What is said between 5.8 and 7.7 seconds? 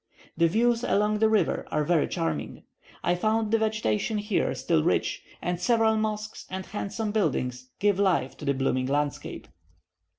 mosques and handsome buildings